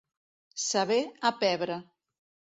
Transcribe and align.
Saber 0.67 1.01
a 1.31 1.33
pebre. 1.43 1.77